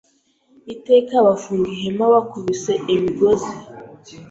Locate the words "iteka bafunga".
0.73-1.67